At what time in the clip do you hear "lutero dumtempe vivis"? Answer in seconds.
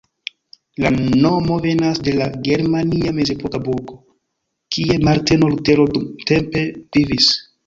5.53-7.31